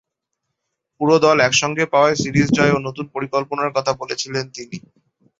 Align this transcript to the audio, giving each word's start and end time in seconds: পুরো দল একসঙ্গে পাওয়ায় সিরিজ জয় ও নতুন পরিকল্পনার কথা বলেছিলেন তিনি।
পুরো 1.01 1.15
দল 1.23 1.37
একসঙ্গে 1.41 1.83
পাওয়ায় 1.93 2.19
সিরিজ 2.21 2.47
জয় 2.51 2.73
ও 2.73 2.87
নতুন 2.87 3.05
পরিকল্পনার 3.15 3.69
কথা 3.77 3.91
বলেছিলেন 4.01 4.45
তিনি। 4.55 4.77